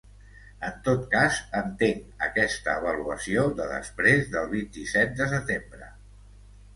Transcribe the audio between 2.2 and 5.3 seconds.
aquesta avaluació de després del vint-i-set de